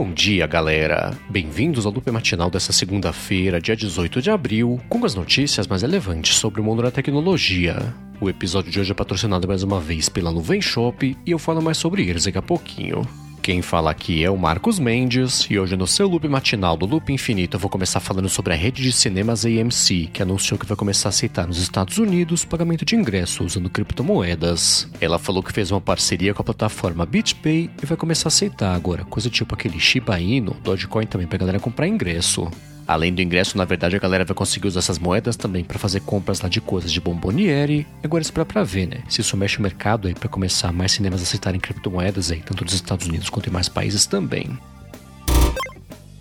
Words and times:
Bom 0.00 0.14
dia, 0.14 0.46
galera! 0.46 1.14
Bem-vindos 1.28 1.84
ao 1.84 1.92
loop 1.92 2.10
matinal 2.10 2.48
dessa 2.48 2.72
segunda-feira, 2.72 3.60
dia 3.60 3.76
18 3.76 4.22
de 4.22 4.30
abril, 4.30 4.80
com 4.88 5.04
as 5.04 5.14
notícias 5.14 5.66
mais 5.66 5.82
relevantes 5.82 6.36
sobre 6.36 6.58
o 6.58 6.64
mundo 6.64 6.80
da 6.82 6.90
tecnologia. 6.90 7.94
O 8.18 8.30
episódio 8.30 8.72
de 8.72 8.80
hoje 8.80 8.92
é 8.92 8.94
patrocinado 8.94 9.46
mais 9.46 9.62
uma 9.62 9.78
vez 9.78 10.08
pela 10.08 10.30
Nuvem 10.30 10.58
Shop 10.58 11.14
e 11.26 11.30
eu 11.30 11.38
falo 11.38 11.60
mais 11.60 11.76
sobre 11.76 12.08
eles 12.08 12.24
daqui 12.24 12.38
a 12.38 12.42
pouquinho. 12.42 13.06
Quem 13.42 13.62
fala 13.62 13.90
aqui 13.90 14.22
é 14.22 14.30
o 14.30 14.36
Marcos 14.36 14.78
Mendes 14.78 15.46
e 15.48 15.58
hoje 15.58 15.74
no 15.74 15.86
seu 15.86 16.06
loop 16.06 16.28
matinal 16.28 16.76
do 16.76 16.84
Loop 16.84 17.10
Infinito 17.10 17.56
eu 17.56 17.60
vou 17.60 17.70
começar 17.70 17.98
falando 17.98 18.28
sobre 18.28 18.52
a 18.52 18.56
rede 18.56 18.82
de 18.82 18.92
cinemas 18.92 19.46
AMC, 19.46 20.10
que 20.12 20.22
anunciou 20.22 20.58
que 20.58 20.66
vai 20.66 20.76
começar 20.76 21.08
a 21.08 21.10
aceitar 21.10 21.46
nos 21.46 21.56
Estados 21.56 21.96
Unidos 21.96 22.44
pagamento 22.44 22.84
de 22.84 22.94
ingresso 22.94 23.42
usando 23.42 23.70
criptomoedas. 23.70 24.86
Ela 25.00 25.18
falou 25.18 25.42
que 25.42 25.54
fez 25.54 25.70
uma 25.70 25.80
parceria 25.80 26.34
com 26.34 26.42
a 26.42 26.44
plataforma 26.44 27.06
BitPay 27.06 27.70
e 27.82 27.86
vai 27.86 27.96
começar 27.96 28.26
a 28.26 28.28
aceitar 28.28 28.74
agora, 28.74 29.04
coisa 29.04 29.30
tipo 29.30 29.54
aquele 29.54 29.80
Shiba 29.80 30.20
Inu, 30.20 30.54
Dogecoin 30.62 31.06
também 31.06 31.26
pra 31.26 31.38
galera 31.38 31.58
comprar 31.58 31.88
ingresso. 31.88 32.46
Além 32.90 33.14
do 33.14 33.22
ingresso, 33.22 33.56
na 33.56 33.64
verdade, 33.64 33.94
a 33.94 34.00
galera 34.00 34.24
vai 34.24 34.34
conseguir 34.34 34.66
usar 34.66 34.80
essas 34.80 34.98
moedas 34.98 35.36
também 35.36 35.62
para 35.62 35.78
fazer 35.78 36.00
compras 36.00 36.40
lá 36.40 36.48
de 36.48 36.60
coisas 36.60 36.90
de 36.90 37.00
bomboniere. 37.00 37.86
Agora 38.02 38.20
esperar 38.20 38.44
pra 38.44 38.64
ver, 38.64 38.88
né? 38.88 39.04
Se 39.08 39.20
isso 39.20 39.36
mexe 39.36 39.58
o 39.58 39.62
mercado 39.62 40.08
aí 40.08 40.14
para 40.14 40.28
começar 40.28 40.72
mais 40.72 40.90
cinemas 40.90 41.20
a 41.20 41.22
aceitarem 41.22 41.60
criptomoedas 41.60 42.32
aí, 42.32 42.40
tanto 42.40 42.64
dos 42.64 42.74
Estados 42.74 43.06
Unidos 43.06 43.30
quanto 43.30 43.48
em 43.48 43.52
mais 43.52 43.68
países 43.68 44.06
também. 44.06 44.58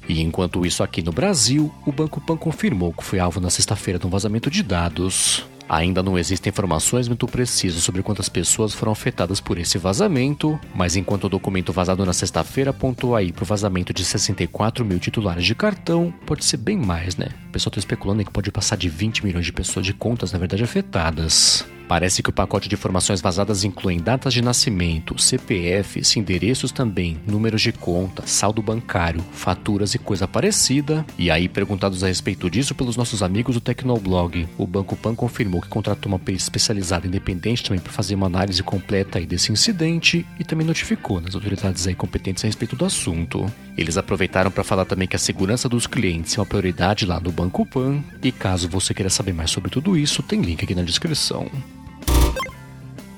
E 0.07 0.21
enquanto 0.21 0.63
isso 0.63 0.83
aqui 0.83 1.01
no 1.01 1.11
Brasil, 1.11 1.73
o 1.87 1.91
Banco 1.91 2.21
Pan 2.21 2.37
confirmou 2.37 2.93
que 2.93 3.03
foi 3.03 3.17
alvo 3.17 3.39
na 3.39 3.49
sexta-feira 3.49 3.97
de 3.97 4.05
um 4.05 4.11
vazamento 4.11 4.51
de 4.51 4.61
dados. 4.61 5.48
Ainda 5.69 6.01
não 6.01 6.17
existem 6.17 6.49
informações 6.49 7.07
muito 7.07 7.27
precisas 7.27 7.83
sobre 7.83 8.01
quantas 8.01 8.27
pessoas 8.27 8.73
foram 8.73 8.91
afetadas 8.91 9.39
por 9.39 9.59
esse 9.59 9.77
vazamento, 9.77 10.59
mas 10.73 10.95
enquanto 10.95 11.25
o 11.25 11.29
documento 11.29 11.71
vazado 11.71 12.03
na 12.03 12.11
sexta-feira 12.11 12.71
apontou 12.71 13.15
aí 13.15 13.31
para 13.31 13.43
o 13.43 13.45
vazamento 13.45 13.93
de 13.93 14.03
64 14.03 14.83
mil 14.83 14.97
titulares 14.97 15.45
de 15.45 15.53
cartão, 15.53 16.11
pode 16.25 16.43
ser 16.43 16.57
bem 16.57 16.75
mais, 16.75 17.15
né? 17.15 17.27
O 17.49 17.51
pessoal 17.51 17.69
está 17.69 17.79
especulando 17.79 18.25
que 18.25 18.31
pode 18.31 18.51
passar 18.51 18.77
de 18.77 18.89
20 18.89 19.23
milhões 19.23 19.45
de 19.45 19.53
pessoas 19.53 19.85
de 19.85 19.93
contas, 19.93 20.31
na 20.33 20.39
verdade, 20.39 20.63
afetadas. 20.63 21.63
Parece 21.89 22.21
que 22.21 22.29
o 22.29 22.33
pacote 22.33 22.69
de 22.69 22.75
informações 22.75 23.19
vazadas 23.19 23.63
inclui 23.63 23.97
datas 23.97 24.31
de 24.31 24.43
nascimento, 24.43 25.19
CPFs, 25.19 26.15
endereços 26.17 26.71
também, 26.71 27.19
números 27.25 27.63
de 27.63 27.71
conta, 27.71 28.27
saldo 28.27 28.61
bancário, 28.61 29.25
faturas 29.31 29.95
e 29.95 29.97
coisa 29.97 30.27
parecida. 30.27 31.03
E 31.17 31.31
aí, 31.31 31.49
perguntados 31.49 32.03
a 32.03 32.07
respeito 32.07 32.47
disso 32.47 32.75
pelos 32.75 32.95
nossos 32.95 33.23
amigos 33.23 33.55
do 33.55 33.59
Tecnoblog, 33.59 34.47
o 34.55 34.67
Banco 34.67 34.95
Pan 34.95 35.15
confirmou 35.15 35.61
que 35.61 35.67
contratou 35.67 36.11
uma 36.11 36.19
perícia 36.19 36.45
especializada 36.45 37.07
independente 37.07 37.63
também 37.63 37.79
para 37.79 37.91
fazer 37.91 38.13
uma 38.13 38.27
análise 38.27 38.61
completa 38.61 39.19
desse 39.21 39.51
incidente 39.51 40.23
e 40.39 40.43
também 40.43 40.67
notificou 40.67 41.19
nas 41.19 41.33
autoridades 41.33 41.87
aí 41.87 41.95
competentes 41.95 42.43
a 42.43 42.47
respeito 42.47 42.75
do 42.75 42.85
assunto. 42.85 43.51
Eles 43.75 43.97
aproveitaram 43.97 44.51
para 44.51 44.63
falar 44.63 44.85
também 44.85 45.07
que 45.07 45.15
a 45.15 45.19
segurança 45.19 45.67
dos 45.67 45.87
clientes 45.87 46.37
é 46.37 46.39
uma 46.39 46.45
prioridade 46.45 47.07
lá 47.07 47.19
no 47.19 47.31
Banco 47.31 47.65
Pan 47.65 48.03
e 48.21 48.31
caso 48.31 48.69
você 48.69 48.93
queira 48.93 49.09
saber 49.09 49.33
mais 49.33 49.49
sobre 49.49 49.71
tudo 49.71 49.97
isso, 49.97 50.21
tem 50.21 50.39
link 50.39 50.63
aqui 50.63 50.75
na 50.75 50.83
descrição. 50.83 51.49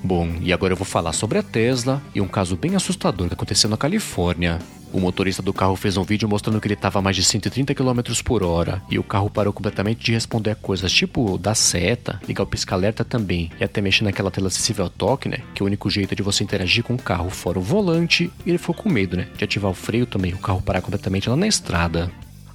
Bom, 0.04 0.28
e 0.40 0.52
agora 0.52 0.72
eu 0.72 0.76
vou 0.76 0.84
falar 0.84 1.12
sobre 1.12 1.38
a 1.38 1.42
Tesla 1.42 2.02
e 2.14 2.20
um 2.20 2.26
caso 2.26 2.56
bem 2.56 2.74
assustador 2.74 3.28
que 3.28 3.34
aconteceu 3.34 3.70
na 3.70 3.76
Califórnia. 3.76 4.58
O 4.92 5.00
motorista 5.00 5.40
do 5.40 5.54
carro 5.54 5.74
fez 5.74 5.96
um 5.96 6.02
vídeo 6.02 6.28
mostrando 6.28 6.60
que 6.60 6.66
ele 6.66 6.74
estava 6.74 6.98
a 6.98 7.02
mais 7.02 7.16
de 7.16 7.24
130 7.24 7.74
km 7.74 8.00
por 8.22 8.42
hora 8.42 8.82
e 8.90 8.98
o 8.98 9.02
carro 9.02 9.30
parou 9.30 9.52
completamente 9.52 10.04
de 10.04 10.12
responder 10.12 10.50
a 10.50 10.54
coisas 10.54 10.92
tipo 10.92 11.38
dar 11.38 11.54
seta, 11.54 12.20
ligar 12.28 12.42
o 12.42 12.46
pisca-alerta 12.46 13.04
também 13.04 13.50
e 13.58 13.64
até 13.64 13.80
mexer 13.80 14.04
naquela 14.04 14.30
tela 14.30 14.48
acessível 14.48 14.84
ao 14.84 14.90
toque, 14.90 15.30
né? 15.30 15.38
Que 15.54 15.62
é 15.62 15.64
o 15.64 15.66
único 15.66 15.88
jeito 15.88 16.14
de 16.14 16.22
você 16.22 16.44
interagir 16.44 16.84
com 16.84 16.94
o 16.94 17.02
carro 17.02 17.30
fora 17.30 17.58
o 17.58 17.62
volante. 17.62 18.30
E 18.44 18.50
ele 18.50 18.58
ficou 18.58 18.74
com 18.74 18.90
medo, 18.90 19.16
né? 19.16 19.28
De 19.36 19.44
ativar 19.44 19.70
o 19.70 19.74
freio 19.74 20.04
também, 20.04 20.34
o 20.34 20.38
carro 20.38 20.60
parar 20.60 20.82
completamente 20.82 21.30
lá 21.30 21.36
na 21.36 21.46
estrada. 21.46 22.10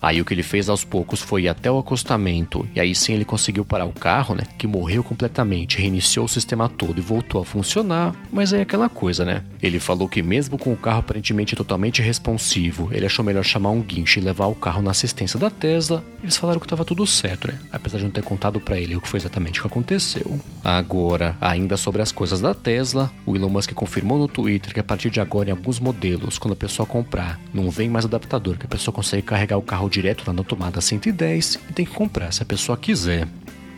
Aí 0.08 0.22
o 0.22 0.26
que 0.26 0.34
ele 0.34 0.42
fez 0.42 0.70
aos 0.70 0.86
poucos 0.86 1.22
foi 1.22 1.42
ir 1.42 1.48
até 1.50 1.70
o 1.70 1.78
acostamento, 1.78 2.66
e 2.74 2.80
aí 2.80 2.96
sim 2.96 3.14
ele 3.14 3.26
conseguiu 3.26 3.66
parar 3.66 3.84
o 3.84 3.92
carro, 3.92 4.36
né? 4.36 4.44
Que 4.58 4.66
morreu 4.66 5.04
completamente, 5.04 5.80
reiniciou 5.80 6.24
o 6.24 6.30
sistema 6.30 6.70
todo 6.70 6.98
e 6.98 7.02
voltou 7.02 7.42
a 7.42 7.46
funcionar, 7.46 8.16
mas 8.32 8.54
é 8.54 8.62
aquela 8.62 8.88
coisa, 8.88 9.26
né? 9.26 9.44
Ele 9.62 9.82
falou 9.82 10.08
que 10.08 10.24
mesmo 10.24 10.58
com 10.58 10.72
o 10.72 10.78
carro 10.78 11.00
aparentemente 11.00 11.58
totalmente 11.58 12.02
responsivo, 12.02 12.88
ele 12.94 13.06
achou 13.06 13.26
melhor 13.26 13.44
chamar 13.44 13.72
um 13.72 13.82
guincho 13.82 14.20
e 14.20 14.22
levar 14.22 14.46
o 14.46 14.56
carro 14.56 14.82
na 14.82 14.92
assistência 14.92 15.38
da 15.38 15.50
Tesla. 15.50 16.02
Eles 16.24 16.38
falaram 16.38 16.62
que 16.62 16.66
estava 16.66 16.86
tudo 16.86 17.06
certo, 17.06 17.50
né? 17.50 17.60
Apesar 17.70 17.98
de 17.98 18.06
não 18.06 18.12
ter 18.12 18.24
contado 18.24 18.62
para 18.62 18.80
ele 18.80 18.96
o 18.96 19.02
que 19.02 19.10
foi 19.10 19.20
exatamente 19.20 19.60
que 19.60 19.68
aconteceu. 19.68 20.40
Agora, 20.64 21.36
ainda 21.42 21.76
sobre 21.76 22.02
as 22.02 22.14
coisas 22.14 22.40
da 22.40 22.54
Tesla, 22.54 23.12
o 23.26 23.36
Elon 23.36 23.50
Musk 23.50 23.74
confirmou 23.74 24.18
no 24.18 24.30
Twitter 24.30 24.74
que 24.74 24.80
a 24.80 24.86
partir 24.86 25.10
de 25.10 25.20
agora 25.20 25.50
em 25.50 25.52
alguns 25.52 25.82
modelos, 25.82 26.38
quando 26.38 26.54
a 26.54 26.58
pessoa 26.58 26.86
comprar, 26.86 27.38
não 27.54 27.70
vem 27.70 27.90
mais 27.90 28.06
adaptador, 28.06 28.58
que 28.58 28.66
a 28.66 28.70
pessoa 28.70 28.96
consegue 28.96 29.24
carregar 29.24 29.58
o 29.58 29.62
carro 29.62 29.90
direto 29.98 30.24
lá 30.28 30.34
na 30.34 30.44
tomada 30.44 30.80
110 30.80 31.60
e 31.70 31.74
tem 31.74 31.86
que 31.86 31.94
comprar 31.94 32.32
se 32.32 32.44
a 32.44 32.46
pessoa 32.46 32.78
quiser. 32.78 33.28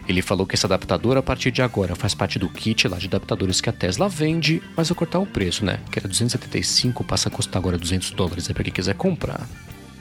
Ele 0.07 0.21
falou 0.21 0.45
que 0.45 0.55
esse 0.55 0.65
adaptador 0.65 1.17
a 1.17 1.21
partir 1.21 1.51
de 1.51 1.61
agora 1.61 1.95
faz 1.95 2.13
parte 2.13 2.37
do 2.37 2.49
kit 2.49 2.87
lá 2.87 2.97
de 2.97 3.07
adaptadores 3.07 3.61
que 3.61 3.69
a 3.69 3.73
Tesla 3.73 4.09
vende, 4.09 4.61
mas 4.75 4.89
vai 4.89 4.97
cortar 4.97 5.19
o 5.19 5.25
preço, 5.25 5.63
né? 5.63 5.79
Que 5.91 5.99
era 5.99 6.07
275, 6.07 7.03
passa 7.03 7.29
a 7.29 7.31
custar 7.31 7.59
agora 7.59 7.77
200 7.77 8.11
dólares 8.11 8.49
é 8.49 8.53
para 8.53 8.63
quem 8.63 8.73
quiser 8.73 8.95
comprar. 8.95 9.47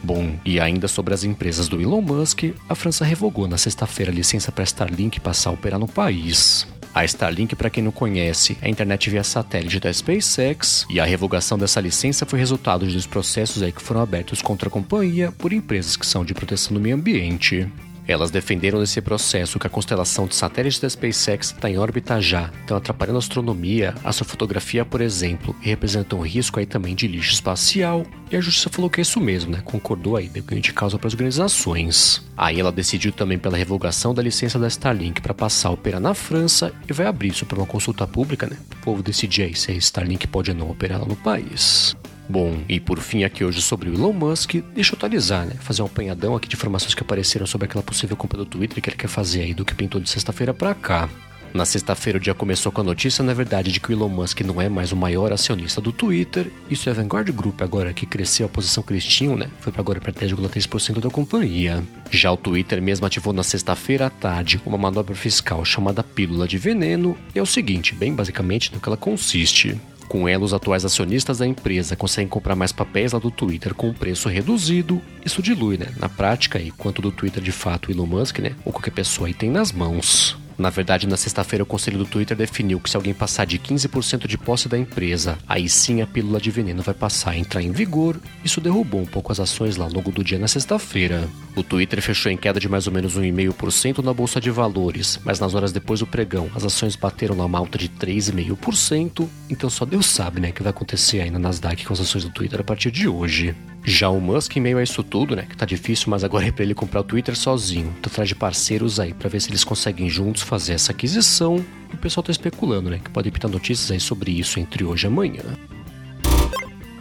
Bom, 0.03 0.39
e 0.45 0.59
ainda 0.59 0.89
sobre 0.89 1.13
as 1.13 1.25
empresas 1.25 1.69
do 1.69 1.81
Elon 1.81 2.01
Musk, 2.01 2.45
a 2.69 2.75
França 2.75 3.05
revogou 3.05 3.47
na 3.47 3.59
sexta-feira 3.59 4.11
a 4.11 4.15
licença 4.15 4.51
para 4.51 4.65
Starlink 4.65 5.21
passar 5.21 5.51
a 5.51 5.53
operar 5.53 5.79
no 5.79 5.89
país. 5.89 6.67
A 6.95 7.05
Starlink, 7.05 7.55
para 7.55 7.71
quem 7.71 7.83
não 7.83 7.93
conhece, 7.93 8.57
é 8.61 8.67
a 8.67 8.71
internet 8.71 9.09
via 9.11 9.23
satélite 9.23 9.79
da 9.79 9.93
SpaceX, 9.93 10.87
e 10.91 10.99
a 10.99 11.05
revogação 11.05 11.59
dessa 11.59 11.81
licença 11.81 12.27
foi 12.27 12.39
resultado 12.39 12.87
dos 12.87 13.07
processos 13.07 13.63
aí 13.63 13.71
que 13.73 13.83
foram 13.83 14.01
abertos 14.01 14.43
contra 14.43 14.69
a 14.69 14.73
companhia 14.73 15.31
por 15.33 15.53
empresas 15.53 15.97
que 15.97 16.07
são 16.07 16.25
de 16.25 16.35
proteção 16.35 16.75
do 16.75 16.81
meio 16.81 16.97
ambiente. 16.97 17.71
Elas 18.09 18.31
defenderam 18.31 18.81
nesse 18.81 19.03
processo 19.03 19.59
que 19.59 19.67
a 19.67 19.71
constelação 19.71 20.27
de 20.27 20.35
satélites 20.35 20.81
da 20.81 20.89
SpaceX 20.89 21.53
está 21.53 21.69
em 21.69 21.77
órbita 21.77 22.19
já, 22.23 22.51
estão 22.61 22.79
atrapalhando 22.79 23.19
a 23.19 23.21
astronomia, 23.21 23.95
astrofotografia, 24.03 24.83
por 24.83 25.03
exemplo, 25.03 25.55
e 25.63 25.69
representam 25.69 26.19
risco 26.21 26.59
aí 26.59 26.65
também 26.65 26.95
de 26.95 27.07
lixo 27.07 27.35
espacial. 27.35 28.07
E 28.31 28.37
a 28.37 28.41
justiça 28.41 28.71
falou 28.71 28.89
que 28.89 28.99
é 28.99 29.03
isso 29.03 29.21
mesmo, 29.21 29.51
né? 29.51 29.61
Concordou 29.63 30.17
aí, 30.17 30.27
deu 30.27 30.43
ganho 30.43 30.63
de 30.63 30.73
causa 30.73 30.99
para 30.99 31.07
as 31.07 31.13
organizações. 31.13 32.27
Aí 32.35 32.59
ela 32.59 32.73
decidiu 32.73 33.13
também 33.13 33.39
pela 33.39 33.59
revogação 33.59 34.15
da 34.15 34.23
licença 34.23 34.59
da 34.59 34.69
Starlink 34.69 35.21
para 35.21 35.35
passar 35.35 35.69
a 35.69 35.73
operar 35.73 36.01
na 36.01 36.15
França 36.15 36.73
e 36.89 36.93
vai 36.95 37.07
abrir 37.07 37.29
isso 37.29 37.45
para 37.45 37.59
uma 37.59 37.67
consulta 37.67 38.07
pública, 38.07 38.47
né? 38.47 38.57
O 38.81 38.85
povo 38.85 39.03
decidir 39.03 39.43
aí 39.43 39.55
se 39.55 39.71
a 39.71 39.75
Starlink 39.75 40.27
pode 40.29 40.51
ou 40.51 40.57
não 40.57 40.71
operar 40.71 40.99
lá 40.99 41.07
no 41.07 41.17
país. 41.17 41.95
Bom, 42.29 42.59
e 42.69 42.79
por 42.79 43.01
fim 43.01 43.25
aqui 43.25 43.43
hoje 43.43 43.63
sobre 43.63 43.89
o 43.89 43.95
Elon 43.95 44.13
Musk, 44.13 44.57
deixa 44.75 44.93
eu 44.93 44.97
atualizar, 44.97 45.47
né? 45.47 45.55
Fazer 45.61 45.81
um 45.81 45.87
apanhadão 45.87 46.37
aqui 46.37 46.47
de 46.47 46.57
informações 46.57 46.95
que 46.95 47.03
apareceram 47.03 47.47
sobre 47.47 47.65
aquela 47.65 47.83
possível 47.83 48.17
compra 48.17 48.37
do 48.37 48.45
Twitter 48.45 48.83
que 48.83 48.91
ele 48.91 48.97
quer 48.97 49.09
fazer 49.09 49.43
aí 49.43 49.55
do 49.55 49.65
que 49.65 49.75
pintou 49.75 49.99
de 50.01 50.11
sexta-feira 50.11 50.53
para 50.53 50.75
cá. 50.75 51.09
Na 51.55 51.65
sexta-feira 51.65 52.19
o 52.19 52.21
dia 52.21 52.35
começou 52.35 52.71
com 52.71 52.83
a 52.83 52.85
notícia, 52.85 53.25
na 53.25 53.33
verdade, 53.33 53.73
de 53.73 53.81
que 53.81 53.91
o 53.91 53.93
Elon 53.93 54.11
Musk 54.11 54.43
não 54.43 54.61
é 54.61 54.69
mais 54.69 54.93
o 54.93 54.97
maior 54.97 55.33
acionista 55.33 55.81
do 55.81 55.91
Twitter. 55.91 56.53
Isso 56.71 56.91
é 56.91 56.93
a 56.93 56.95
Vanguard 56.95 57.31
Group 57.33 57.63
agora, 57.63 57.95
que 57.95 58.05
cresceu 58.05 58.45
a 58.45 58.49
posição 58.49 58.85
tinham, 58.99 59.35
né? 59.35 59.49
Foi 59.61 59.73
para 59.73 59.81
agora 59.81 59.99
para 59.99 60.13
10,3% 60.13 61.01
da 61.01 61.09
companhia. 61.09 61.83
Já 62.11 62.31
o 62.31 62.37
Twitter 62.37 62.83
mesmo 62.83 63.07
ativou 63.07 63.33
na 63.33 63.43
sexta-feira 63.43 64.07
à 64.07 64.11
tarde 64.11 64.61
uma 64.67 64.77
manobra 64.77 65.15
fiscal 65.15 65.65
chamada 65.65 66.05
Pílula 66.05 66.47
de 66.47 66.59
Veneno. 66.59 67.17
E 67.35 67.39
é 67.39 67.43
o 67.43 67.47
seguinte, 67.47 67.95
bem 67.95 68.15
basicamente 68.15 68.73
no 68.73 68.79
que 68.79 68.89
ela 68.89 68.99
consiste. 68.99 69.81
Com 70.09 70.27
ela, 70.27 70.45
os 70.45 70.55
atuais 70.55 70.85
acionistas 70.85 71.39
da 71.39 71.47
empresa 71.47 71.95
conseguem 71.95 72.29
comprar 72.29 72.57
mais 72.57 72.73
papéis 72.73 73.13
lá 73.13 73.19
do 73.19 73.31
Twitter 73.31 73.75
com 73.75 73.89
um 73.89 73.95
preço 73.95 74.29
reduzido. 74.29 75.03
Isso 75.25 75.43
dilui, 75.43 75.77
né? 75.77 75.89
Na 75.99 76.09
prática, 76.09 76.59
aí, 76.59 76.71
quanto 76.71 77.03
do 77.03 77.13
Twitter 77.13 77.43
de 77.43 77.53
fato 77.53 77.91
Elon 77.91 78.07
Musk, 78.07 78.39
né? 78.39 78.55
Ou 78.65 78.73
qualquer 78.73 78.93
pessoa 78.93 79.29
aí 79.29 79.35
tem 79.35 79.51
nas 79.51 79.71
mãos. 79.71 80.37
Na 80.59 80.71
verdade, 80.71 81.07
na 81.07 81.17
sexta-feira, 81.17 81.63
o 81.63 81.67
conselho 81.67 81.99
do 81.99 82.05
Twitter 82.05 82.37
definiu 82.37 82.81
que 82.81 82.91
se 82.91 82.97
alguém 82.97 83.15
passar 83.15 83.45
de 83.45 83.61
15% 83.61 84.27
de 84.27 84.37
posse 84.37 84.69
da 84.69 84.77
empresa, 84.77 85.39
aí 85.49 85.69
sim 85.69 86.03
a 86.03 86.07
pílula 86.07 86.41
de 86.41 86.51
veneno 86.51 86.83
vai 86.83 86.95
passar 86.95 87.31
a 87.31 87.39
entrar 87.39 87.63
em 87.63 87.71
vigor. 87.71 88.21
Isso 88.45 88.61
derrubou 88.61 89.01
um 89.01 89.07
pouco 89.07 89.31
as 89.31 89.39
ações 89.39 89.77
lá 89.77 89.85
ao 89.85 89.93
longo 89.93 90.11
do 90.11 90.25
dia 90.25 90.37
na 90.37 90.49
sexta-feira. 90.49 91.29
O 91.55 91.63
Twitter 91.63 92.03
fechou 92.03 92.33
em 92.33 92.37
queda 92.37 92.59
de 92.59 92.69
mais 92.69 92.89
ou 92.89 92.93
menos 92.93 93.17
1,5% 93.17 94.03
na 94.03 94.13
bolsa 94.13 94.41
de 94.41 94.51
valores, 94.51 95.21
mas 95.25 95.39
nas 95.39 95.55
horas 95.55 95.71
depois 95.71 96.01
do 96.01 96.07
pregão, 96.09 96.51
as 96.57 96.65
ações 96.65 96.97
bateram 96.97 97.37
na 97.37 97.59
alta 97.59 97.79
de 97.79 97.89
3,5%. 97.89 99.29
Então 99.49 99.71
só 99.71 99.85
Deus 99.85 100.07
sabe, 100.07 100.41
né, 100.41 100.51
o 100.51 100.53
que 100.53 100.63
vai 100.65 100.71
acontecer 100.71 101.21
aí 101.21 101.31
na 101.31 101.39
Nasdaq 101.39 101.87
com 101.87 101.93
as 101.93 102.01
ações 102.01 102.25
do 102.25 102.31
Twitter 102.31 102.61
a 102.61 102.65
partir 102.65 102.91
de 102.91 103.07
hoje. 103.07 103.55
Já 103.89 104.11
o 104.11 104.21
Musk, 104.21 104.55
em 104.55 104.61
meio 104.61 104.77
a 104.77 104.83
isso 104.83 105.03
tudo, 105.03 105.35
né, 105.35 105.47
que 105.49 105.57
tá 105.57 105.65
difícil, 105.65 106.11
mas 106.11 106.23
agora 106.23 106.47
é 106.47 106.53
pra 106.53 106.63
ele 106.63 106.75
comprar 106.75 107.01
o 107.01 107.05
Twitter 107.05 107.35
sozinho. 107.35 107.91
Tá 108.03 108.11
atrás 108.11 108.29
de 108.29 108.35
parceiros 108.35 109.01
aí 109.01 109.15
para 109.15 109.31
ver 109.31 109.41
se 109.41 109.49
eles 109.49 109.65
conseguem 109.65 110.11
juntos 110.11 110.43
fazer 110.43 110.75
essa 110.75 110.93
aquisição. 110.93 111.65
O 111.91 111.97
pessoal 111.97 112.23
tá 112.23 112.31
especulando, 112.31 112.91
né, 112.91 113.01
que 113.03 113.09
pode 113.09 113.31
pintar 113.31 113.51
notícias 113.51 113.91
aí 113.91 113.99
sobre 113.99 114.31
isso 114.31 114.61
entre 114.61 114.85
hoje 114.85 115.07
e 115.07 115.09
amanhã. 115.09 115.43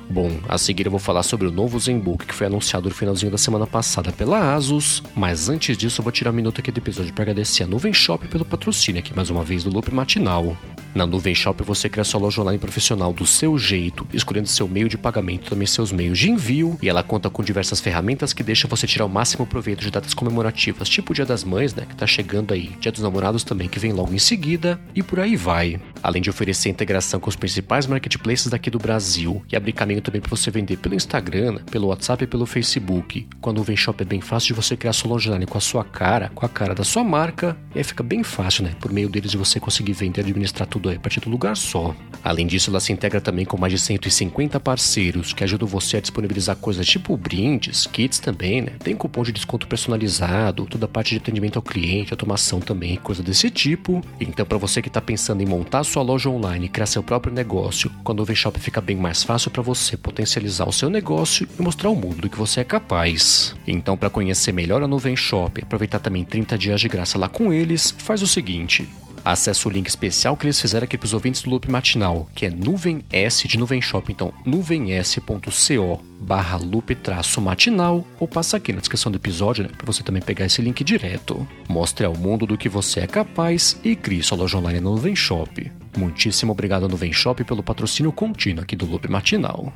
Bom, 0.10 0.40
a 0.48 0.58
seguir 0.58 0.86
eu 0.86 0.92
vou 0.92 1.00
falar 1.00 1.24
sobre 1.24 1.46
o 1.46 1.52
novo 1.52 1.78
ZenBook 1.78 2.26
que 2.26 2.34
foi 2.34 2.48
anunciado 2.48 2.88
no 2.88 2.96
finalzinho 2.96 3.34
da 3.34 3.38
semana 3.38 3.68
passada 3.68 4.14
pela 4.14 4.56
Asus, 4.56 5.04
mas 5.14 5.50
antes 5.50 5.76
disso 5.76 6.00
eu 6.00 6.04
vou 6.04 6.12
tirar 6.14 6.32
um 6.32 6.36
minuto 6.36 6.62
aqui 6.62 6.72
do 6.72 6.78
episódio 6.78 7.12
para 7.12 7.24
agradecer 7.24 7.64
a 7.64 7.68
Nuvem 7.68 7.92
Shop 7.92 8.26
pelo 8.30 8.46
patrocínio 8.46 9.00
aqui 9.00 9.14
mais 9.14 9.30
uma 9.30 9.44
vez 9.44 9.66
do 9.66 9.70
Loop 9.70 9.94
Matinal. 9.94 10.56
Na 10.98 11.06
Nuvem 11.06 11.36
Shop 11.36 11.64
você 11.64 11.88
cria 11.88 12.04
sua 12.04 12.20
loja 12.20 12.42
online 12.42 12.58
profissional 12.58 13.14
do 13.14 13.24
seu 13.24 13.56
jeito, 13.56 14.08
escolhendo 14.12 14.48
seu 14.48 14.68
meio 14.68 14.90
de 14.90 14.98
pagamento, 14.98 15.48
também 15.48 15.68
seus 15.68 15.92
meios 15.92 16.18
de 16.18 16.32
envio, 16.32 16.76
e 16.82 16.90
ela 16.90 17.04
conta 17.04 17.30
com 17.30 17.44
diversas 17.44 17.80
ferramentas 17.80 18.34
que 18.34 18.42
deixam 18.42 18.68
você 18.68 18.88
tirar 18.88 19.06
o 19.06 19.10
máximo 19.10 19.46
proveito 19.46 19.82
de 19.82 19.92
datas 19.92 20.16
comemorativas, 20.16 20.90
tipo 20.90 21.12
o 21.12 21.16
Dia 21.16 21.24
das 21.24 21.44
Mães, 21.44 21.76
né, 21.76 21.86
que 21.88 21.96
tá 21.96 22.08
chegando 22.08 22.52
aí, 22.52 22.72
Dia 22.80 22.92
dos 22.92 23.04
Namorados 23.04 23.44
também, 23.44 23.70
que 23.70 23.78
vem 23.78 23.94
logo 23.94 24.12
em 24.12 24.18
seguida, 24.18 24.82
e 24.96 25.04
por 25.04 25.20
aí 25.20 25.36
vai. 25.36 25.80
Além 26.02 26.22
de 26.22 26.30
oferecer 26.30 26.70
integração 26.70 27.20
com 27.20 27.30
os 27.30 27.36
principais 27.36 27.88
marketplaces 27.88 28.48
daqui 28.48 28.70
do 28.70 28.78
Brasil, 28.78 29.44
e 29.52 29.56
abrir 29.56 29.74
caminho 29.74 30.02
também 30.02 30.22
para 30.22 30.30
você 30.30 30.52
vender 30.52 30.78
pelo 30.78 30.96
Instagram, 30.96 31.60
pelo 31.72 31.88
WhatsApp 31.88 32.24
e 32.24 32.28
pelo 32.28 32.46
Facebook. 32.46 33.28
A 33.42 33.54
Nuvem 33.54 33.78
Shop 33.78 34.02
é 34.02 34.06
bem 34.06 34.20
fácil 34.20 34.48
de 34.48 34.54
você 34.62 34.76
criar 34.76 34.92
sua 34.92 35.12
loja 35.12 35.30
online 35.30 35.46
com 35.46 35.58
a 35.58 35.62
sua 35.62 35.84
cara, 35.84 36.30
com 36.36 36.46
a 36.46 36.50
cara 36.50 36.76
da 36.76 36.84
sua 36.84 37.04
marca, 37.04 37.58
e 37.74 37.78
aí 37.78 37.84
fica 37.84 38.04
bem 38.04 38.24
fácil, 38.24 38.66
né, 38.66 38.76
por 38.80 38.92
meio 38.92 39.08
deles 39.08 39.32
de 39.32 39.38
você 39.38 39.58
conseguir 39.60 39.94
vender 39.94 40.22
e 40.22 40.24
administrar 40.24 40.68
tudo 40.68 40.90
aí 40.90 40.98
a 40.98 41.00
partir 41.00 41.22
do 41.22 41.30
lugar 41.30 41.56
só. 41.56 41.96
Além 42.24 42.46
disso, 42.46 42.70
ela 42.70 42.82
se 42.82 42.92
integra 42.92 43.22
também 43.22 43.46
com 43.46 43.58
mais 43.58 43.72
de 43.72 43.80
150 43.80 44.60
parceiros 44.60 45.32
que 45.32 45.44
ajudam 45.44 45.68
você 45.68 45.98
a 45.98 46.02
disponibilizar 46.02 46.58
coisas 46.58 46.86
tipo 46.86 47.16
brindes, 47.16 47.88
kits 47.88 48.20
também, 48.20 48.62
né? 48.62 48.74
Tem 48.80 48.96
cupom 48.96 49.24
de 49.24 49.32
desconto 49.32 49.68
personalizado, 49.68 50.66
toda 50.66 50.86
a 50.86 50.90
parte 50.90 51.12
de 51.12 51.18
atendimento 51.18 51.58
ao 51.58 51.62
cliente, 51.62 52.14
automação 52.14 52.60
também, 52.60 52.98
coisa 52.98 53.24
desse 53.24 53.50
tipo. 53.50 54.02
Então, 54.20 54.46
para 54.46 54.58
você 54.58 54.82
que 54.82 54.90
está 54.90 55.02
pensando 55.02 55.42
em 55.42 55.46
montar 55.46 55.84
sua 55.88 56.04
loja 56.04 56.30
online, 56.30 56.70
criar 56.70 56.86
seu 56.86 57.02
próprio 57.02 57.34
negócio, 57.34 57.90
com 58.04 58.12
a 58.12 58.16
Nuvem 58.16 58.36
Shop 58.36 58.60
fica 58.60 58.82
bem 58.82 58.96
mais 58.96 59.24
fácil 59.24 59.50
para 59.50 59.62
você 59.62 59.96
potencializar 59.96 60.68
o 60.68 60.74
seu 60.74 60.90
negócio 60.90 61.48
e 61.58 61.62
mostrar 61.62 61.90
ao 61.90 61.96
mundo 61.96 62.22
do 62.22 62.30
que 62.30 62.38
você 62.38 62.60
é 62.60 62.64
capaz. 62.64 63.56
Então, 63.66 63.98
para 63.98 64.10
conhecer 64.10 64.52
melhor 64.52 64.84
a 64.84 64.88
Nuvem 64.88 65.16
Shop 65.16 65.60
e 65.60 65.64
aproveitar 65.64 66.00
também 66.00 66.24
30 66.24 66.58
dias 66.58 66.82
de 66.82 66.88
graça 66.88 67.18
lá 67.18 67.30
com 67.30 67.54
eles, 67.54 67.96
faz 67.98 68.22
o 68.22 68.28
seguinte: 68.28 68.88
Acesse 69.30 69.68
o 69.68 69.70
link 69.70 69.88
especial 69.88 70.38
que 70.38 70.46
eles 70.46 70.62
fizeram 70.62 70.86
aqui 70.86 70.98
para 70.98 71.06
os 71.06 71.14
ouvintes 71.14 71.42
do 71.42 71.50
Loop 71.50 71.70
Matinal, 71.70 72.30
que 72.34 72.46
é 72.46 72.50
nuvem 72.50 73.04
S 73.12 73.46
de 73.46 73.58
Nuvem 73.58 73.82
Shop, 73.82 74.10
então 74.10 74.34
nuvens.co 74.46 76.02
barra 76.22 76.56
loop 76.56 76.96
traço 76.96 77.42
matinal, 77.42 78.08
ou 78.22 78.26
passa 78.26 78.56
aqui 78.56 78.72
na 78.72 78.80
descrição 78.80 79.12
do 79.12 79.18
episódio, 79.18 79.66
né, 79.66 79.70
para 79.76 79.86
você 79.86 80.02
também 80.02 80.22
pegar 80.22 80.46
esse 80.46 80.62
link 80.62 80.82
direto. 80.82 81.46
Mostre 81.68 82.06
ao 82.06 82.16
mundo 82.16 82.48
do 82.48 82.58
que 82.58 82.70
você 82.70 83.02
é 83.02 83.08
capaz 83.08 83.78
e 83.84 83.98
crie 83.98 84.24
sua 84.24 84.38
loja 84.38 84.60
online 84.60 84.80
no 84.80 84.92
Nuvem 84.92 85.14
Shop. 85.14 85.72
Muitíssimo 85.98 86.54
obrigado 86.54 86.88
Nuvem 86.88 87.12
Shop 87.12 87.44
pelo 87.44 87.62
patrocínio 87.62 88.14
contínuo 88.14 88.64
aqui 88.64 88.78
do 88.78 88.86
Loop 88.86 89.12
Matinal. 89.12 89.74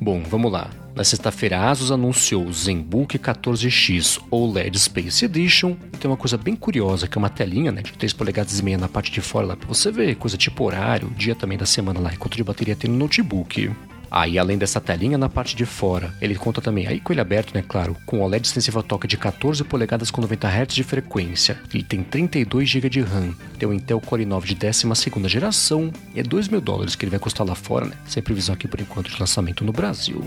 Bom, 0.00 0.22
vamos 0.22 0.50
lá. 0.50 0.70
Na 0.94 1.02
sexta-feira, 1.02 1.58
a 1.58 1.70
Asus 1.70 1.90
anunciou 1.90 2.46
o 2.46 2.52
ZenBook 2.52 3.18
14X 3.18 4.22
OLED 4.30 4.78
Space 4.78 5.24
Edition. 5.24 5.76
E 5.92 5.96
tem 5.96 6.08
uma 6.08 6.16
coisa 6.16 6.38
bem 6.38 6.54
curiosa, 6.54 7.08
que 7.08 7.18
é 7.18 7.20
uma 7.20 7.28
telinha 7.28 7.72
né, 7.72 7.82
de 7.82 7.92
3 7.94 8.12
polegadas 8.12 8.60
e 8.60 8.62
meia 8.62 8.78
na 8.78 8.88
parte 8.88 9.10
de 9.10 9.20
fora 9.20 9.44
lá 9.44 9.56
para 9.56 9.66
você 9.66 9.90
ver, 9.90 10.14
coisa 10.14 10.36
tipo 10.36 10.62
horário, 10.62 11.10
dia 11.16 11.34
também 11.34 11.58
da 11.58 11.66
semana 11.66 11.98
lá, 11.98 12.14
e 12.14 12.16
quanto 12.16 12.36
de 12.36 12.44
bateria 12.44 12.76
tem 12.76 12.88
no 12.88 12.96
notebook. 12.96 13.72
Aí, 14.08 14.38
ah, 14.38 14.42
além 14.42 14.56
dessa 14.56 14.80
telinha 14.80 15.18
na 15.18 15.28
parte 15.28 15.56
de 15.56 15.66
fora, 15.66 16.14
ele 16.20 16.36
conta 16.36 16.60
também, 16.60 16.86
aí 16.86 17.00
com 17.00 17.12
ele 17.12 17.20
aberto, 17.20 17.52
né, 17.52 17.64
claro, 17.66 17.96
com 18.06 18.20
OLED 18.20 18.46
extensível 18.46 18.80
toque 18.80 19.08
de 19.08 19.16
14 19.16 19.64
polegadas 19.64 20.12
com 20.12 20.20
90 20.20 20.46
Hz 20.46 20.72
de 20.72 20.84
frequência. 20.84 21.58
Ele 21.74 21.82
tem 21.82 22.04
32 22.04 22.68
GB 22.68 22.88
de 22.88 23.00
RAM, 23.00 23.34
tem 23.58 23.68
o 23.68 23.74
Intel 23.74 24.00
Core 24.00 24.24
i9 24.24 24.44
de 24.44 24.54
12 24.54 25.28
geração 25.28 25.92
e 26.14 26.20
é 26.20 26.22
2 26.22 26.46
mil 26.46 26.60
dólares 26.60 26.94
que 26.94 27.04
ele 27.04 27.10
vai 27.10 27.18
custar 27.18 27.44
lá 27.44 27.56
fora, 27.56 27.86
né, 27.86 27.96
sem 28.06 28.22
previsão 28.22 28.54
aqui 28.54 28.68
por 28.68 28.80
enquanto 28.80 29.10
de 29.10 29.18
lançamento 29.18 29.64
no 29.64 29.72
Brasil. 29.72 30.24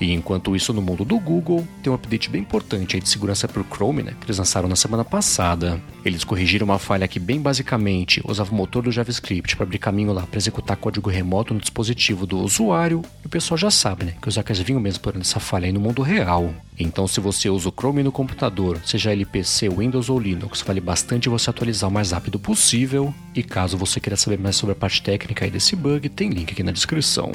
E 0.00 0.12
enquanto 0.12 0.54
isso, 0.54 0.72
no 0.72 0.80
mundo 0.80 1.04
do 1.04 1.18
Google, 1.18 1.66
tem 1.82 1.90
um 1.90 1.96
update 1.96 2.30
bem 2.30 2.42
importante 2.42 2.96
aí 2.96 3.02
de 3.02 3.08
segurança 3.08 3.48
para 3.48 3.60
o 3.60 3.64
Chrome, 3.64 4.02
né, 4.02 4.14
que 4.18 4.26
eles 4.26 4.38
lançaram 4.38 4.68
na 4.68 4.76
semana 4.76 5.04
passada. 5.04 5.80
Eles 6.04 6.24
corrigiram 6.24 6.66
uma 6.66 6.78
falha 6.78 7.08
que, 7.08 7.18
bem 7.18 7.40
basicamente, 7.40 8.22
usava 8.24 8.52
o 8.52 8.54
motor 8.54 8.82
do 8.82 8.92
JavaScript 8.92 9.56
para 9.56 9.64
abrir 9.64 9.78
caminho 9.78 10.12
lá 10.12 10.22
para 10.22 10.38
executar 10.38 10.76
código 10.76 11.10
remoto 11.10 11.52
no 11.52 11.60
dispositivo 11.60 12.26
do 12.26 12.38
usuário. 12.38 13.02
E 13.24 13.26
o 13.26 13.30
pessoal 13.30 13.58
já 13.58 13.70
sabe, 13.70 14.04
né, 14.04 14.14
que 14.20 14.28
os 14.28 14.36
hackers 14.36 14.60
vinham 14.60 14.80
mesmo 14.80 15.02
por 15.02 15.16
essa 15.16 15.40
falha 15.40 15.66
aí 15.66 15.72
no 15.72 15.80
mundo 15.80 16.02
real. 16.02 16.54
Então, 16.78 17.08
se 17.08 17.20
você 17.20 17.50
usa 17.50 17.68
o 17.68 17.72
Chrome 17.72 18.04
no 18.04 18.12
computador, 18.12 18.80
seja 18.84 19.12
ele 19.12 19.24
PC, 19.24 19.68
Windows 19.68 20.08
ou 20.08 20.20
Linux, 20.20 20.62
vale 20.62 20.80
bastante 20.80 21.28
você 21.28 21.50
atualizar 21.50 21.90
o 21.90 21.92
mais 21.92 22.12
rápido 22.12 22.38
possível. 22.38 23.12
E 23.34 23.42
caso 23.42 23.76
você 23.76 23.98
queira 23.98 24.16
saber 24.16 24.38
mais 24.38 24.54
sobre 24.54 24.72
a 24.72 24.76
parte 24.76 25.02
técnica 25.02 25.44
aí 25.44 25.50
desse 25.50 25.74
bug, 25.74 26.08
tem 26.08 26.30
link 26.30 26.52
aqui 26.52 26.62
na 26.62 26.70
descrição. 26.70 27.32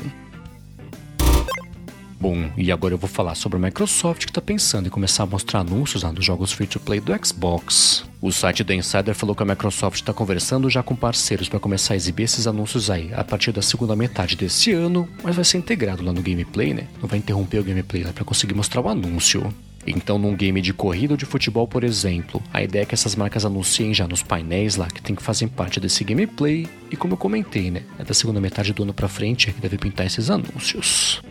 Bom, 2.23 2.49
e 2.55 2.71
agora 2.71 2.93
eu 2.93 2.97
vou 2.97 3.09
falar 3.09 3.35
sobre 3.35 3.57
a 3.57 3.59
Microsoft 3.59 4.23
que 4.23 4.31
está 4.31 4.39
pensando 4.39 4.87
em 4.87 4.89
começar 4.89 5.23
a 5.23 5.25
mostrar 5.25 5.59
anúncios 5.59 6.03
lá 6.03 6.11
nos 6.13 6.23
jogos 6.23 6.53
free-to-play 6.53 7.01
do 7.01 7.11
Xbox. 7.13 8.05
O 8.21 8.31
site 8.31 8.63
da 8.63 8.73
Insider 8.73 9.13
falou 9.13 9.35
que 9.35 9.43
a 9.43 9.45
Microsoft 9.45 9.97
está 9.99 10.13
conversando 10.13 10.69
já 10.69 10.81
com 10.81 10.95
parceiros 10.95 11.49
para 11.49 11.59
começar 11.59 11.95
a 11.95 11.97
exibir 11.97 12.23
esses 12.23 12.47
anúncios 12.47 12.89
aí 12.89 13.13
a 13.13 13.25
partir 13.25 13.51
da 13.51 13.61
segunda 13.61 13.93
metade 13.93 14.37
desse 14.37 14.71
ano, 14.71 15.05
mas 15.21 15.35
vai 15.35 15.43
ser 15.43 15.57
integrado 15.57 16.01
lá 16.01 16.13
no 16.13 16.21
gameplay, 16.21 16.73
né? 16.73 16.87
Não 17.01 17.09
vai 17.09 17.19
interromper 17.19 17.59
o 17.59 17.63
gameplay 17.65 18.03
lá 18.05 18.13
para 18.13 18.23
conseguir 18.23 18.53
mostrar 18.53 18.79
o 18.79 18.87
anúncio. 18.87 19.53
Então, 19.85 20.17
num 20.17 20.33
game 20.33 20.61
de 20.61 20.73
corrida 20.73 21.15
ou 21.15 21.17
de 21.17 21.25
futebol, 21.25 21.67
por 21.67 21.83
exemplo, 21.83 22.41
a 22.53 22.63
ideia 22.63 22.83
é 22.83 22.85
que 22.85 22.95
essas 22.95 23.17
marcas 23.17 23.43
anunciem 23.43 23.93
já 23.93 24.07
nos 24.07 24.23
painéis 24.23 24.77
lá 24.77 24.87
que 24.87 25.01
tem 25.01 25.13
que 25.13 25.21
fazer 25.21 25.49
parte 25.49 25.77
desse 25.77 26.05
gameplay. 26.05 26.69
E 26.89 26.95
como 26.95 27.15
eu 27.15 27.17
comentei, 27.17 27.69
né? 27.69 27.83
É 27.99 28.03
da 28.05 28.13
segunda 28.13 28.39
metade 28.39 28.71
do 28.71 28.83
ano 28.83 28.93
para 28.93 29.09
frente 29.09 29.51
que 29.51 29.59
deve 29.59 29.77
pintar 29.77 30.05
esses 30.05 30.29
anúncios. 30.29 31.21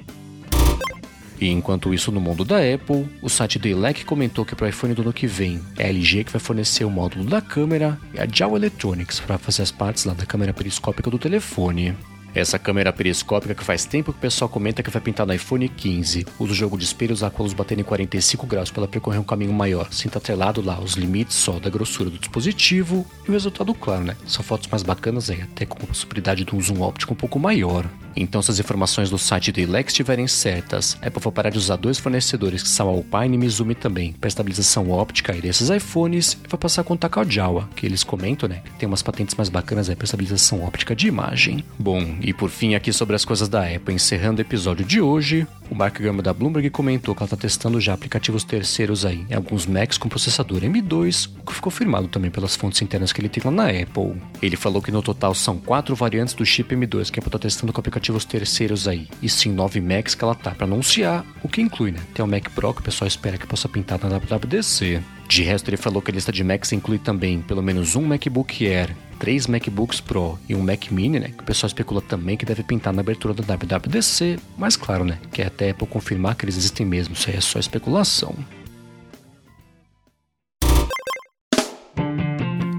E 1.43 1.51
enquanto 1.51 1.93
isso, 1.93 2.13
no 2.13 2.21
mundo 2.21 2.45
da 2.45 2.59
Apple, 2.59 3.05
o 3.21 3.29
site 3.29 3.59
do 3.59 3.67
ILEC 3.67 4.05
comentou 4.05 4.45
que 4.45 4.55
para 4.55 4.67
o 4.67 4.69
iPhone 4.69 4.95
do 4.95 5.03
ano 5.03 5.13
que 5.13 5.27
vem 5.27 5.61
é 5.77 5.87
a 5.87 5.89
LG 5.89 6.23
que 6.23 6.31
vai 6.31 6.39
fornecer 6.39 6.85
o 6.85 6.91
módulo 6.91 7.25
da 7.25 7.41
câmera 7.41 7.99
e 8.15 8.21
a 8.21 8.29
Jao 8.33 8.55
Electronics 8.55 9.19
para 9.19 9.37
fazer 9.39 9.63
as 9.63 9.73
partes 9.73 10.05
lá 10.05 10.15
da 10.15 10.25
câmera 10.25 10.55
periscópica 10.55 11.11
do 11.11 11.19
telefone. 11.19 11.97
Essa 12.33 12.61
câmera 12.61 12.93
periscópica 12.93 13.57
que 13.57 13.65
faz 13.65 13.85
tempo 13.85 14.13
que 14.13 14.19
o 14.19 14.23
pessoal 14.23 14.49
comenta 14.49 14.85
que 14.85 14.89
vai 14.89 15.03
pintar 15.03 15.27
no 15.27 15.35
iPhone 15.35 15.69
15, 15.69 16.27
usa 16.39 16.53
o 16.53 16.55
jogo 16.55 16.79
de 16.79 16.85
espelhos 16.85 17.25
a 17.25 17.31
baterem 17.57 17.83
em 17.83 17.85
45 17.85 18.47
graus 18.47 18.71
para 18.71 18.87
percorrer 18.87 19.19
um 19.19 19.25
caminho 19.25 19.53
maior, 19.53 19.93
sem 19.93 20.07
estar 20.07 20.19
atrelado 20.19 20.63
lá 20.63 20.81
os 20.81 20.95
limites 20.95 21.37
só 21.37 21.59
da 21.59 21.69
grossura 21.69 22.09
do 22.09 22.19
dispositivo, 22.19 23.05
e 23.27 23.31
o 23.31 23.33
resultado 23.33 23.75
claro, 23.75 24.05
né? 24.05 24.17
São 24.27 24.43
fotos 24.43 24.69
mais 24.69 24.83
bacanas 24.83 25.29
aí, 25.29 25.43
até 25.43 25.67
com 25.67 25.83
a 25.83 25.87
possibilidade 25.87 26.45
de 26.45 26.55
um 26.55 26.61
zoom 26.61 26.81
óptico 26.81 27.13
um 27.13 27.17
pouco 27.17 27.39
maior. 27.39 27.85
Então, 28.15 28.43
se 28.43 28.51
as 28.51 28.59
informações 28.59 29.11
do 29.11 29.19
site 29.19 29.53
do 29.53 29.61
Ilex 29.61 29.93
estiverem 29.93 30.27
certas, 30.27 30.97
a 31.01 31.09
Apple 31.09 31.23
vai 31.23 31.33
parar 31.33 31.51
de 31.51 31.59
usar 31.59 31.77
dois 31.77 31.99
fornecedores 31.99 32.63
que 32.63 32.69
são 32.69 32.89
a 32.89 32.93
Alpine 32.93 33.35
e 33.35 33.39
Mizumi 33.39 33.75
também, 33.75 34.13
para 34.13 34.29
estabilização 34.29 34.91
óptica 34.91 35.33
desses 35.33 35.71
iPhones, 35.71 36.39
e 36.45 36.49
vai 36.49 36.59
passar 36.59 36.83
a 36.83 36.85
contar 36.85 37.09
com 37.09 37.21
a 37.21 37.25
Jawa, 37.25 37.69
que 37.75 37.87
eles 37.87 38.05
comentam, 38.05 38.49
né? 38.49 38.63
Tem 38.79 38.87
umas 38.87 39.03
patentes 39.03 39.35
mais 39.35 39.49
bacanas 39.49 39.89
aí 39.89 39.97
para 39.97 40.05
estabilização 40.05 40.63
óptica 40.63 40.95
de 40.95 41.09
imagem. 41.09 41.65
Bom, 41.79 42.17
e 42.21 42.33
por 42.33 42.51
fim, 42.51 42.75
aqui 42.75 42.93
sobre 42.93 43.17
as 43.17 43.25
coisas 43.25 43.49
da 43.49 43.65
Apple, 43.65 43.95
encerrando 43.95 44.39
o 44.39 44.43
episódio 44.43 44.85
de 44.85 45.01
hoje, 45.01 45.47
o 45.73 45.75
Mark 45.75 45.99
Gurman 45.99 46.23
da 46.23 46.35
Bloomberg 46.35 46.69
comentou 46.69 47.15
que 47.15 47.23
ela 47.23 47.27
está 47.27 47.37
testando 47.37 47.81
já 47.81 47.95
aplicativos 47.95 48.45
terceiros 48.45 49.07
aí 49.07 49.25
em 49.31 49.35
alguns 49.35 49.65
Macs 49.65 49.97
com 49.97 50.07
processador 50.07 50.61
M2, 50.61 51.31
o 51.41 51.47
que 51.47 51.55
ficou 51.55 51.73
firmado 51.73 52.09
também 52.09 52.31
pelas 52.31 52.55
fontes 52.55 52.83
internas 52.83 53.11
que 53.11 53.23
ele 53.23 53.31
tem 53.31 53.43
lá 53.43 53.51
na 53.51 53.69
Apple. 53.71 54.21
Ele 54.43 54.55
falou 54.55 54.83
que 54.83 54.93
no 54.93 55.01
total 55.01 55.35
são 55.35 55.57
quatro 55.57 55.97
variantes 55.97 56.35
do 56.35 56.45
chip 56.45 56.77
M2 56.77 57.11
que 57.11 57.19
a 57.19 57.21
Apple 57.21 57.29
está 57.29 57.39
testando 57.39 57.73
com 57.73 57.81
aplicativos 57.81 58.27
terceiros 58.27 58.87
aí, 58.87 59.09
e 59.23 59.31
sim 59.31 59.51
nove 59.51 59.81
Macs 59.81 60.15
que 60.15 60.23
ela 60.23 60.35
tá 60.35 60.51
para 60.51 60.67
anunciar, 60.67 61.25
o 61.43 61.49
que 61.49 61.63
inclui, 61.63 61.93
né? 61.93 62.01
Tem 62.13 62.23
o 62.23 62.29
Mac 62.29 62.51
Pro 62.51 62.75
que 62.75 62.81
o 62.81 62.85
pessoal 62.85 63.09
espera 63.09 63.39
que 63.39 63.47
possa 63.47 63.67
pintar 63.67 63.99
na 63.99 64.19
WWDC. 64.19 65.01
De 65.27 65.43
resto, 65.43 65.71
ele 65.71 65.79
falou 65.79 66.03
que 66.03 66.11
a 66.11 66.15
lista 66.15 66.31
de 66.31 66.45
Macs 66.45 66.73
inclui 66.73 66.99
também 66.99 67.41
pelo 67.41 67.63
menos 67.63 67.97
um 67.97 68.03
MacBook 68.03 68.67
Air, 68.67 68.95
três 69.23 69.47
MacBooks 69.47 70.01
Pro 70.01 70.37
e 70.49 70.55
um 70.57 70.65
Mac 70.65 70.91
Mini, 70.91 71.21
né? 71.21 71.29
Que 71.29 71.45
o 71.45 71.47
pessoal 71.47 71.69
especula 71.69 72.03
também 72.03 72.37
que 72.37 72.45
deve 72.45 72.65
pintar 72.65 72.93
na 72.93 73.03
abertura 73.03 73.33
da 73.33 73.55
WWDC, 73.55 74.37
mas 74.59 74.77
claro, 74.77 75.05
né? 75.05 75.17
Que 75.33 75.43
é 75.43 75.47
até 75.47 75.71
Apple 75.71 75.87
confirmar 75.87 76.35
que 76.35 76.45
eles 76.45 76.57
existem 76.57 76.85
mesmo, 76.85 77.15
isso 77.15 77.31
aí 77.31 77.37
é 77.37 77.41
só 77.41 77.61
especulação. 77.61 78.35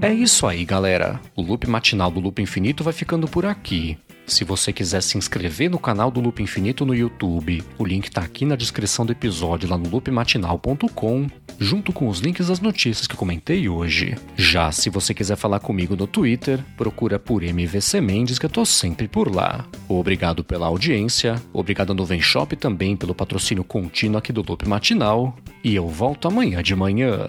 É 0.02 0.12
isso 0.12 0.46
aí, 0.46 0.66
galera. 0.66 1.18
O 1.34 1.40
loop 1.40 1.66
matinal 1.66 2.10
do 2.10 2.20
Loop 2.20 2.42
Infinito 2.42 2.84
vai 2.84 2.92
ficando 2.92 3.26
por 3.26 3.46
aqui. 3.46 3.96
Se 4.26 4.42
você 4.42 4.72
quiser 4.72 5.02
se 5.02 5.18
inscrever 5.18 5.70
no 5.70 5.78
canal 5.78 6.10
do 6.10 6.20
Loop 6.20 6.42
Infinito 6.42 6.86
no 6.86 6.94
YouTube, 6.94 7.62
o 7.78 7.84
link 7.84 8.06
está 8.06 8.22
aqui 8.22 8.44
na 8.44 8.56
descrição 8.56 9.04
do 9.04 9.12
episódio 9.12 9.68
lá 9.68 9.76
no 9.76 9.88
loopmatinal.com, 9.88 11.28
junto 11.58 11.92
com 11.92 12.08
os 12.08 12.20
links 12.20 12.48
das 12.48 12.58
notícias 12.58 13.06
que 13.06 13.16
comentei 13.16 13.68
hoje. 13.68 14.16
Já 14.34 14.72
se 14.72 14.88
você 14.88 15.12
quiser 15.12 15.36
falar 15.36 15.60
comigo 15.60 15.94
no 15.94 16.06
Twitter, 16.06 16.64
procura 16.76 17.18
por 17.18 17.42
MVC 17.42 18.00
Mendes 18.00 18.38
que 18.38 18.46
eu 18.46 18.50
tô 18.50 18.64
sempre 18.64 19.06
por 19.06 19.34
lá. 19.34 19.66
Obrigado 19.88 20.42
pela 20.42 20.66
audiência, 20.66 21.40
obrigado 21.52 21.90
ao 21.90 21.96
Nuvem 21.96 22.20
Shop 22.20 22.56
também 22.56 22.96
pelo 22.96 23.14
patrocínio 23.14 23.62
contínuo 23.62 24.18
aqui 24.18 24.32
do 24.32 24.44
Loop 24.46 24.66
Matinal, 24.66 25.36
e 25.62 25.74
eu 25.74 25.86
volto 25.86 26.28
amanhã 26.28 26.62
de 26.62 26.74
manhã. 26.74 27.28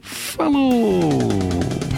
Falou! 0.00 1.91